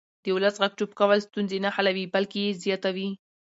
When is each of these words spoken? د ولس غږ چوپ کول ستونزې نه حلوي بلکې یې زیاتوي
د 0.23 0.25
ولس 0.35 0.55
غږ 0.61 0.71
چوپ 0.79 0.91
کول 0.99 1.19
ستونزې 1.27 1.57
نه 1.65 1.69
حلوي 1.75 2.05
بلکې 2.15 2.39
یې 2.45 2.57
زیاتوي 2.63 3.09